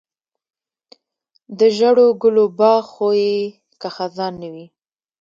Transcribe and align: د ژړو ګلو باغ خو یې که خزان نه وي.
د 1.57 1.59
ژړو 1.77 2.07
ګلو 2.21 2.45
باغ 2.59 2.83
خو 2.93 3.07
یې 3.23 3.35
که 3.79 3.87
خزان 3.95 4.33
نه 4.41 4.49
وي. 4.53 4.65